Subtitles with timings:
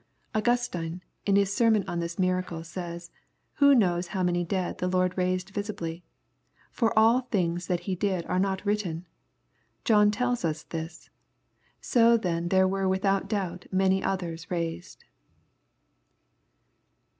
[0.33, 3.11] Augustine, in his sermon on ijm miracle, says:"
[3.57, 6.03] Who knows how many dead the Lord raised visibly?
[6.71, 9.05] For all the things that he did are not writ ten.
[9.85, 11.11] John tells us this.
[11.81, 15.05] So then there were without doubt many others raised."